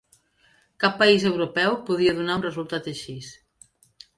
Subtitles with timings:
[0.83, 3.19] Cap país europeu podria donar un resultat així.